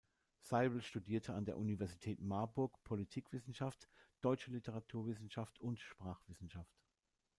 Seibel 0.39 0.81
studierte 0.81 1.35
an 1.35 1.45
der 1.45 1.59
Universität 1.59 2.19
Marburg 2.21 2.83
Politikwissenschaft, 2.83 3.87
Deutsche 4.21 4.49
Literaturwissenschaft 4.49 5.59
und 5.59 5.79
Sprachwissenschaft. 5.79 6.81